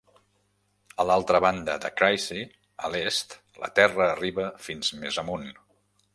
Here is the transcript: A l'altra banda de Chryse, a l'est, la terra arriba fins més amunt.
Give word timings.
A 1.03 1.03
l'altra 1.09 1.41
banda 1.45 1.75
de 1.83 1.91
Chryse, 2.01 2.39
a 2.87 2.91
l'est, 2.95 3.37
la 3.65 3.71
terra 3.83 4.09
arriba 4.09 4.49
fins 4.69 4.93
més 5.05 5.23
amunt. 5.27 5.49